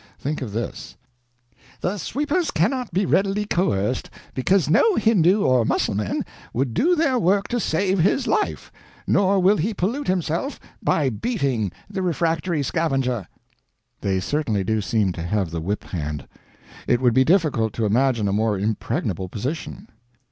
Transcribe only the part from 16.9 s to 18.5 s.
would be difficult to imagine a